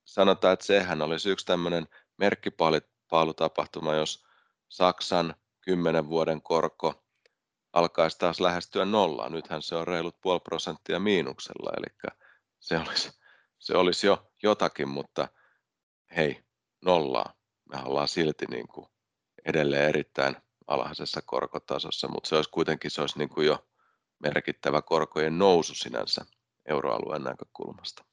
sanotaan, 0.05 0.53
että 0.53 0.65
sehän 0.65 1.01
olisi 1.01 1.29
yksi 1.29 1.45
tämmöinen 1.45 1.87
merkkipaalutapahtuma, 2.17 3.95
jos 3.95 4.25
Saksan 4.69 5.35
10 5.61 6.07
vuoden 6.09 6.41
korko 6.41 7.03
alkaisi 7.73 8.19
taas 8.19 8.39
lähestyä 8.39 8.85
nollaa. 8.85 9.29
Nythän 9.29 9.61
se 9.61 9.75
on 9.75 9.87
reilut 9.87 10.21
puoli 10.21 10.39
prosenttia 10.39 10.99
miinuksella, 10.99 11.71
eli 11.77 12.13
se 12.59 12.77
olisi, 12.77 13.11
se 13.59 13.77
olisi 13.77 14.07
jo 14.07 14.31
jotakin, 14.43 14.89
mutta 14.89 15.27
hei, 16.15 16.43
nollaa. 16.85 17.33
Me 17.69 17.77
ollaan 17.85 18.07
silti 18.07 18.45
niin 18.45 18.67
kuin 18.67 18.87
edelleen 19.45 19.89
erittäin 19.89 20.35
alhaisessa 20.67 21.21
korkotasossa, 21.21 22.07
mutta 22.07 22.29
se 22.29 22.35
olisi 22.35 22.49
kuitenkin 22.49 22.91
se 22.91 23.01
olisi 23.01 23.17
niin 23.17 23.29
kuin 23.29 23.47
jo 23.47 23.67
merkittävä 24.19 24.81
korkojen 24.81 25.37
nousu 25.37 25.75
sinänsä 25.75 26.25
euroalueen 26.65 27.23
näkökulmasta. 27.23 28.06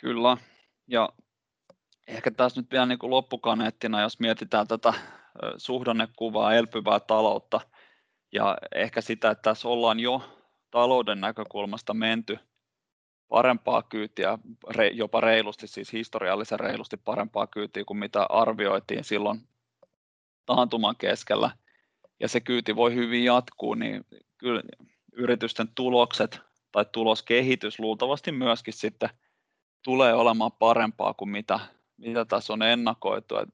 Kyllä, 0.00 0.36
ja 0.86 1.08
ehkä 2.06 2.30
tässä 2.30 2.60
nyt 2.60 2.70
vielä 2.70 2.86
niin 2.86 2.98
kuin 2.98 3.10
loppukaneettina, 3.10 4.00
jos 4.00 4.20
mietitään 4.20 4.68
tätä 4.68 4.94
suhdannekuvaa, 5.56 6.54
elpyvää 6.54 7.00
taloutta 7.00 7.60
ja 8.32 8.58
ehkä 8.74 9.00
sitä, 9.00 9.30
että 9.30 9.42
tässä 9.42 9.68
ollaan 9.68 10.00
jo 10.00 10.22
talouden 10.70 11.20
näkökulmasta 11.20 11.94
menty 11.94 12.38
parempaa 13.28 13.82
kyytiä, 13.82 14.38
jopa 14.92 15.20
reilusti, 15.20 15.66
siis 15.66 15.92
historiallisen 15.92 16.60
reilusti 16.60 16.96
parempaa 16.96 17.46
kyytiä 17.46 17.84
kuin 17.84 17.98
mitä 17.98 18.26
arvioitiin 18.28 19.04
silloin 19.04 19.48
taantuman 20.46 20.96
keskellä. 20.96 21.50
Ja 22.20 22.28
se 22.28 22.40
kyyti 22.40 22.76
voi 22.76 22.94
hyvin 22.94 23.24
jatkuu, 23.24 23.74
niin 23.74 24.04
kyllä 24.38 24.62
yritysten 25.12 25.68
tulokset 25.74 26.40
tai 26.72 26.84
tuloskehitys 26.92 27.78
luultavasti 27.78 28.32
myöskin 28.32 28.74
sitten 28.74 29.10
tulee 29.88 30.14
olemaan 30.14 30.52
parempaa 30.52 31.14
kuin 31.14 31.28
mitä, 31.28 31.60
mitä 31.96 32.24
tässä 32.24 32.52
on 32.52 32.62
ennakoitu. 32.62 33.36
Et 33.36 33.48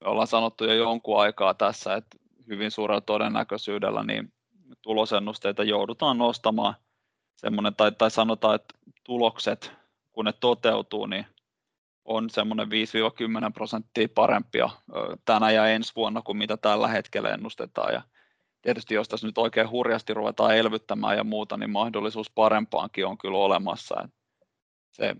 me 0.00 0.10
ollaan 0.10 0.26
sanottu 0.26 0.64
jo 0.64 0.74
jonkun 0.74 1.20
aikaa 1.20 1.54
tässä, 1.54 1.94
että 1.94 2.18
hyvin 2.48 2.70
suurella 2.70 3.00
todennäköisyydellä 3.00 4.04
niin 4.04 4.32
tulosennusteita 4.82 5.64
joudutaan 5.64 6.18
nostamaan 6.18 6.74
semmoinen, 7.36 7.74
tai, 7.74 7.92
tai 7.92 8.10
sanotaan, 8.10 8.54
että 8.54 8.74
tulokset, 9.04 9.72
kun 10.12 10.24
ne 10.24 10.32
toteutuu, 10.32 11.06
niin 11.06 11.26
on 12.04 12.30
semmoinen 12.30 12.68
5-10 12.68 12.70
prosenttia 13.54 14.08
parempia 14.14 14.70
tänä 15.24 15.50
ja 15.50 15.66
ensi 15.66 15.92
vuonna 15.96 16.22
kuin 16.22 16.38
mitä 16.38 16.56
tällä 16.56 16.88
hetkellä 16.88 17.30
ennustetaan. 17.30 17.94
Ja 17.94 18.02
tietysti 18.62 18.94
jos 18.94 19.08
tässä 19.08 19.26
nyt 19.26 19.38
oikein 19.38 19.70
hurjasti 19.70 20.14
ruvetaan 20.14 20.56
elvyttämään 20.56 21.16
ja 21.16 21.24
muuta, 21.24 21.56
niin 21.56 21.70
mahdollisuus 21.70 22.30
parempaankin 22.30 23.06
on 23.06 23.18
kyllä 23.18 23.38
olemassa. 23.38 24.08
Se 24.92 25.16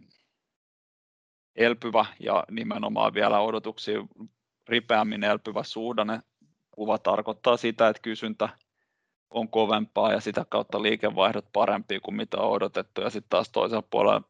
elpyvä 1.60 2.06
ja 2.20 2.44
nimenomaan 2.50 3.14
vielä 3.14 3.40
odotuksia 3.40 4.00
ripeämmin 4.68 5.24
elpyvä 5.24 5.62
suhdanne 5.62 6.20
kuva 6.70 6.98
tarkoittaa 6.98 7.56
sitä, 7.56 7.88
että 7.88 8.02
kysyntä 8.02 8.48
on 9.30 9.48
kovempaa 9.48 10.12
ja 10.12 10.20
sitä 10.20 10.44
kautta 10.48 10.82
liikevaihdot 10.82 11.52
parempia 11.52 12.00
kuin 12.00 12.14
mitä 12.14 12.36
on 12.36 12.50
odotettu. 12.50 13.00
Ja 13.00 13.10
sitten 13.10 13.30
taas 13.30 13.50
toisella 13.50 13.82
puolella 13.90 14.22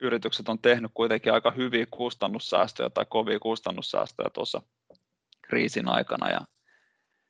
yritykset 0.00 0.48
on 0.48 0.58
tehnyt 0.58 0.90
kuitenkin 0.94 1.32
aika 1.32 1.50
hyviä 1.50 1.86
kustannussäästöjä 1.90 2.90
tai 2.90 3.06
kovia 3.08 3.40
kustannussäästöjä 3.40 4.30
tuossa 4.30 4.62
kriisin 5.42 5.88
aikana. 5.88 6.30
Ja 6.30 6.40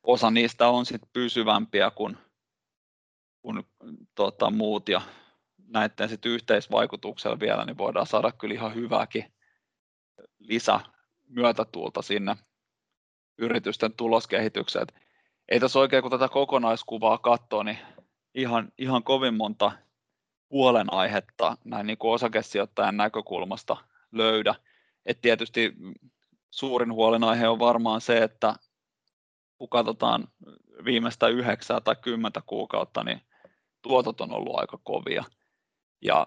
osa 0.03 0.31
niistä 0.31 0.67
on 0.67 0.85
sitten 0.85 1.09
pysyvämpiä 1.13 1.91
kuin, 1.91 2.17
kuin 3.41 3.63
tota, 4.15 4.49
muut 4.49 4.89
ja 4.89 5.01
näiden 5.67 6.09
sit 6.09 6.25
yhteisvaikutuksella 6.25 7.39
vielä 7.39 7.65
niin 7.65 7.77
voidaan 7.77 8.07
saada 8.07 8.31
kyllä 8.31 8.53
ihan 8.53 8.75
hyvääkin 8.75 9.33
lisä 10.41 10.79
myötätuulta 11.29 12.01
sinne 12.01 12.35
yritysten 13.37 13.93
tuloskehitykseen. 13.93 14.87
Ei 15.49 15.59
tässä 15.59 15.79
oikein, 15.79 16.01
kun 16.01 16.11
tätä 16.11 16.29
kokonaiskuvaa 16.29 17.17
katsoo, 17.17 17.63
niin 17.63 17.77
ihan, 18.35 18.71
ihan 18.77 19.03
kovin 19.03 19.33
monta 19.33 19.71
huolenaihetta 20.49 21.57
näin 21.63 21.87
niin 21.87 21.97
kuin 21.97 22.11
osakesijoittajan 22.11 22.97
näkökulmasta 22.97 23.77
löydä. 24.11 24.55
Et 25.05 25.21
tietysti 25.21 25.73
suurin 26.49 26.93
huolenaihe 26.93 27.47
on 27.47 27.59
varmaan 27.59 28.01
se, 28.01 28.17
että 28.17 28.55
kun 29.57 29.69
katsotaan 29.69 30.27
viimeistä 30.85 31.27
yhdeksää 31.27 31.81
tai 31.81 31.95
kymmentä 32.01 32.41
kuukautta, 32.45 33.03
niin 33.03 33.21
tuotot 33.81 34.21
on 34.21 34.33
ollut 34.33 34.59
aika 34.59 34.79
kovia. 34.83 35.23
Ja 36.01 36.25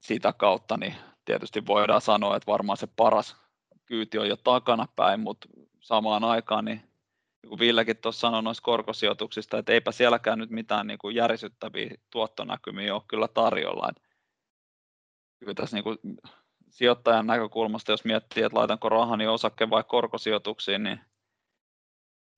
sitä 0.00 0.32
kautta 0.32 0.76
niin 0.76 0.94
tietysti 1.24 1.66
voidaan 1.66 2.00
sanoa, 2.00 2.36
että 2.36 2.52
varmaan 2.52 2.76
se 2.76 2.86
paras 2.96 3.43
kyyti 3.86 4.18
on 4.18 4.28
jo 4.28 4.36
takana 4.36 4.88
päin, 4.96 5.20
mutta 5.20 5.48
samaan 5.80 6.24
aikaan 6.24 6.64
niin 6.64 6.94
niin 7.44 7.48
kuin 7.48 7.58
Villekin 7.58 7.96
tuossa 7.96 8.20
sanoi 8.20 8.42
noista 8.42 8.62
korkosijoituksista, 8.64 9.58
että 9.58 9.72
eipä 9.72 9.92
sielläkään 9.92 10.38
nyt 10.38 10.50
mitään 10.50 10.86
niin 10.86 10.98
kuin 10.98 11.16
järisyttäviä 11.16 11.94
tuottonäkymiä 12.10 12.94
ole 12.94 13.02
kyllä 13.08 13.28
tarjolla. 13.28 13.88
Että 13.88 14.02
kyllä 15.38 15.54
tässä 15.54 15.76
niin 15.76 15.84
kuin 15.84 15.98
sijoittajan 16.70 17.26
näkökulmasta, 17.26 17.92
jos 17.92 18.04
miettii, 18.04 18.42
että 18.42 18.58
laitanko 18.58 18.88
rahani 18.88 19.26
osakke 19.26 19.70
vai 19.70 19.84
korkosijoituksiin, 19.84 20.82
niin 20.82 21.00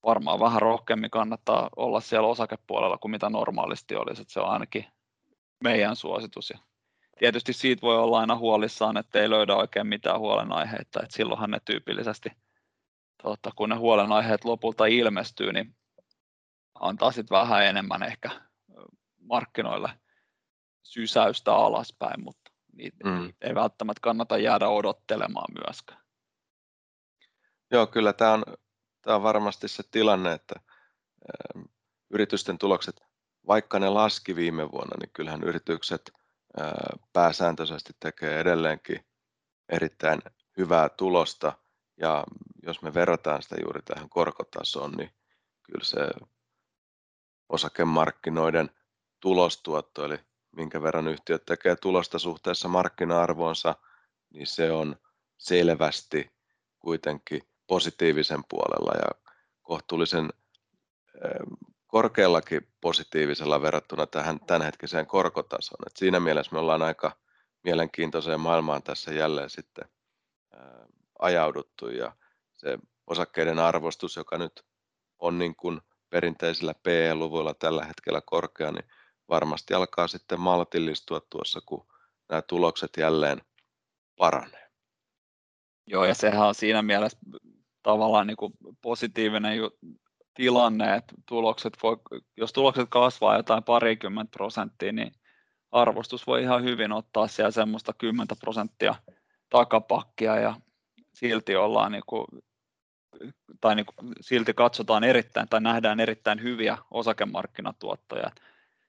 varmaan 0.04 0.40
vähän 0.40 0.62
rohkeammin 0.62 1.10
kannattaa 1.10 1.70
olla 1.76 2.00
siellä 2.00 2.28
osakepuolella 2.28 2.98
kuin 2.98 3.10
mitä 3.10 3.30
normaalisti 3.30 3.96
olisi. 3.96 4.22
Että 4.22 4.32
se 4.32 4.40
on 4.40 4.50
ainakin 4.50 4.86
meidän 5.64 5.96
suositus. 5.96 6.50
Ja 6.50 6.58
tietysti 7.18 7.52
siitä 7.52 7.82
voi 7.82 7.98
olla 7.98 8.20
aina 8.20 8.36
huolissaan, 8.36 8.96
että 8.96 9.20
ei 9.20 9.30
löydä 9.30 9.56
oikein 9.56 9.86
mitään 9.86 10.20
huolenaiheita, 10.20 11.02
että 11.02 11.16
silloinhan 11.16 11.50
ne 11.50 11.60
tyypillisesti– 11.64 12.30
tota, 13.22 13.52
kun 13.56 13.68
ne 13.68 13.76
huolenaiheet 13.76 14.44
lopulta 14.44 14.86
ilmestyy, 14.86 15.52
niin 15.52 15.76
antaa 16.74 17.12
sitten 17.12 17.36
vähän 17.36 17.64
enemmän 17.64 18.02
ehkä 18.02 18.30
markkinoille 19.18 19.90
sysäystä 20.82 21.54
alaspäin, 21.54 22.24
mutta 22.24 22.52
niitä 22.72 23.08
mm. 23.08 23.32
ei 23.40 23.54
välttämättä 23.54 24.00
kannata 24.00 24.38
jäädä 24.38 24.68
odottelemaan 24.68 25.54
myöskään. 25.64 26.00
Joo, 27.70 27.86
kyllä 27.86 28.12
tämä 28.12 28.32
on, 28.32 28.44
tämä 29.02 29.16
on 29.16 29.22
varmasti 29.22 29.68
se 29.68 29.82
tilanne, 29.90 30.32
että 30.32 30.54
yritysten 32.10 32.58
tulokset, 32.58 33.04
vaikka 33.46 33.78
ne 33.78 33.88
laski 33.88 34.36
viime 34.36 34.72
vuonna, 34.72 34.96
niin 35.00 35.10
kyllähän 35.12 35.42
yritykset 35.42 36.12
pääsääntöisesti 37.12 37.92
tekee 38.00 38.40
edelleenkin 38.40 39.06
erittäin 39.68 40.22
hyvää 40.56 40.88
tulosta– 40.88 41.52
ja 42.00 42.24
jos 42.62 42.82
me 42.82 42.94
verrataan 42.94 43.42
sitä 43.42 43.56
juuri 43.62 43.82
tähän 43.82 44.08
korkotasoon, 44.08 44.92
niin 44.92 45.10
kyllä 45.62 45.84
se 45.84 45.98
osakemarkkinoiden 47.48 48.70
tulostuotto, 49.20 50.04
eli 50.04 50.18
minkä 50.56 50.82
verran 50.82 51.08
yhtiöt 51.08 51.44
tekee 51.44 51.76
tulosta 51.76 52.18
suhteessa 52.18 52.68
markkina-arvoonsa, 52.68 53.74
niin 54.30 54.46
se 54.46 54.72
on 54.72 54.96
selvästi 55.38 56.30
kuitenkin 56.78 57.42
positiivisen 57.66 58.44
puolella 58.48 58.92
ja 58.94 59.32
kohtuullisen 59.62 60.32
korkeallakin 61.96 62.68
positiivisella 62.80 63.62
verrattuna 63.62 64.06
tähän 64.06 64.40
tämänhetkiseen 64.46 65.06
korkotasoon. 65.06 65.84
Et 65.86 65.96
siinä 65.96 66.20
mielessä 66.20 66.52
me 66.52 66.58
ollaan 66.58 66.82
aika 66.82 67.16
mielenkiintoiseen 67.64 68.40
maailmaan 68.40 68.82
tässä 68.82 69.12
jälleen 69.12 69.50
sitten 69.50 69.88
ajauduttu 71.18 71.88
ja 71.88 72.12
se 72.56 72.78
osakkeiden 73.06 73.58
arvostus, 73.58 74.16
joka 74.16 74.38
nyt 74.38 74.64
on 75.18 75.38
niin 75.38 75.56
kuin 75.56 75.80
perinteisillä 76.10 76.74
PE-luvuilla 76.82 77.54
tällä 77.54 77.84
hetkellä 77.84 78.20
korkea, 78.20 78.72
niin 78.72 78.84
varmasti 79.28 79.74
alkaa 79.74 80.08
sitten 80.08 80.40
maltillistua 80.40 81.20
tuossa, 81.30 81.60
kun 81.66 81.86
nämä 82.28 82.42
tulokset 82.42 82.90
jälleen 82.98 83.40
paranee. 84.16 84.70
Joo, 85.86 86.04
ja 86.04 86.14
sehän 86.14 86.46
on 86.46 86.54
siinä 86.54 86.82
mielessä 86.82 87.18
tavallaan 87.82 88.26
niin 88.26 88.36
kuin 88.36 88.52
positiivinen 88.82 89.58
tilanne, 90.36 90.94
että 90.94 91.14
tulokset 91.28 91.72
voi, 91.82 91.96
jos 92.36 92.52
tulokset 92.52 92.86
kasvaa 92.88 93.36
jotain 93.36 93.64
parikymmentä 93.64 94.30
prosenttia, 94.30 94.92
niin 94.92 95.12
arvostus 95.72 96.26
voi 96.26 96.42
ihan 96.42 96.64
hyvin 96.64 96.92
ottaa 96.92 97.28
siellä 97.28 97.50
semmoista 97.50 97.92
10 97.98 98.26
prosenttia 98.40 98.94
takapakkia 99.50 100.36
ja 100.36 100.54
silti 101.14 101.56
ollaan 101.56 101.92
niin 101.92 102.02
kuin, 102.06 102.26
tai 103.60 103.74
niin 103.74 103.86
kuin, 103.86 104.12
silti 104.20 104.54
katsotaan 104.54 105.04
erittäin 105.04 105.48
tai 105.48 105.60
nähdään 105.60 106.00
erittäin 106.00 106.42
hyviä 106.42 106.78
osakemarkkinatuottoja. 106.90 108.30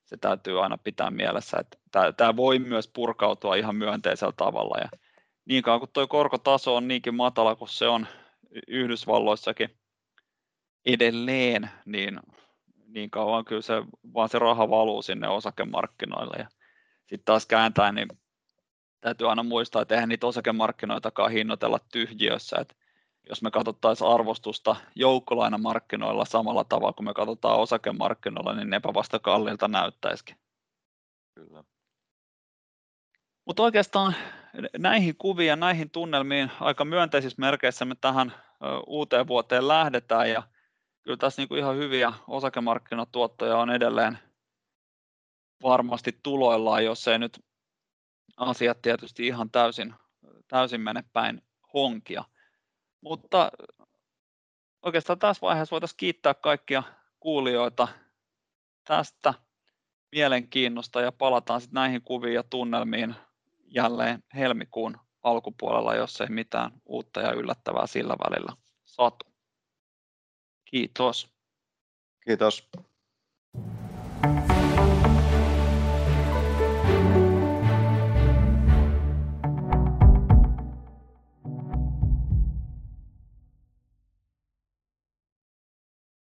Se 0.05 0.17
täytyy 0.17 0.63
aina 0.63 0.77
pitää 0.77 1.12
mielessä, 1.12 1.57
että 1.60 1.77
tämä, 2.17 2.36
voi 2.36 2.60
myös 2.60 2.88
purkautua 2.88 3.55
ihan 3.55 3.75
myönteisellä 3.75 4.33
tavalla. 4.38 4.77
Ja 4.77 4.89
niin 5.45 5.63
kauan 5.63 5.79
kuin 5.79 5.91
tuo 5.93 6.07
korkotaso 6.07 6.75
on 6.75 6.88
niinkin 6.88 7.15
matala 7.15 7.55
kuin 7.55 7.69
se 7.69 7.88
on 7.88 8.07
Yhdysvalloissakin 8.67 9.77
edelleen, 10.88 11.69
niin, 11.86 12.19
niin 12.88 13.10
kauan 13.10 13.45
kyllä 13.45 13.62
se, 13.62 13.73
vaan 14.13 14.30
se 14.30 14.39
raha 14.39 14.69
valuu 14.69 15.02
sinne 15.02 15.28
osakemarkkinoille. 15.28 16.36
Ja 16.38 16.47
sitten 17.00 17.26
taas 17.26 17.45
kääntäen, 17.45 17.95
niin 17.95 18.08
täytyy 19.02 19.30
aina 19.30 19.43
muistaa, 19.43 19.82
että 19.82 19.95
eihän 19.95 20.10
niitä 20.10 20.28
osakemarkkinoitakaan 20.28 21.32
hinnoitella 21.32 21.80
tyhjiössä. 21.91 22.58
Että 22.60 22.76
jos 23.30 23.41
me 23.41 23.52
katsottaisiin 23.52 24.10
arvostusta 24.10 24.76
joukkolainamarkkinoilla 24.95 26.26
samalla 26.26 26.63
tavalla 26.63 26.93
kuin 26.93 27.06
me 27.06 27.13
katsotaan 27.13 27.60
osakemarkkinoilla, 27.60 28.54
niin 28.54 28.69
nepä 28.69 28.93
vasta 28.93 29.19
kalliilta 29.19 29.67
näyttäisikin. 29.67 30.36
Kyllä. 31.36 31.63
Mutta 33.45 33.63
oikeastaan 33.63 34.15
näihin 34.78 35.15
kuviin 35.17 35.47
ja 35.47 35.56
näihin 35.56 35.89
tunnelmiin 35.89 36.52
aika 36.60 36.86
myönteisissä 36.86 37.41
merkeissä 37.41 37.86
me 37.86 37.95
tähän 37.95 38.34
uuteen 38.88 39.28
vuoteen 39.28 39.67
lähdetään 39.67 40.30
ja 40.30 40.43
kyllä 41.07 41.17
tässä 41.17 41.41
niinku 41.41 41.55
ihan 41.55 41.75
hyviä 41.75 42.13
osakemarkkinatuottoja 42.27 43.57
on 43.57 43.69
edelleen 43.69 44.19
varmasti 45.63 46.19
tuloillaan, 46.23 46.85
jos 46.85 47.07
ei 47.07 47.19
nyt 47.19 47.39
asiat 48.37 48.81
tietysti 48.81 49.27
ihan 49.27 49.51
täysin, 49.51 49.93
täysin 50.47 50.81
mene 50.81 51.03
päin 51.13 51.41
honkia. 51.73 52.23
Mutta 53.01 53.51
oikeastaan 54.81 55.19
tässä 55.19 55.41
vaiheessa 55.41 55.73
voitaisiin 55.73 55.97
kiittää 55.97 56.33
kaikkia 56.33 56.83
kuulijoita 57.19 57.87
tästä 58.87 59.33
mielenkiinnosta 60.11 61.01
ja 61.01 61.11
palataan 61.11 61.61
sitten 61.61 61.75
näihin 61.75 62.01
kuviin 62.01 62.33
ja 62.33 62.43
tunnelmiin 62.43 63.15
jälleen 63.65 64.23
helmikuun 64.35 64.97
alkupuolella, 65.23 65.95
jos 65.95 66.21
ei 66.21 66.29
mitään 66.29 66.71
uutta 66.85 67.21
ja 67.21 67.31
yllättävää 67.31 67.87
sillä 67.87 68.15
välillä 68.29 68.53
satu. 68.85 69.26
Kiitos. 70.71 71.30
Kiitos. 72.25 72.69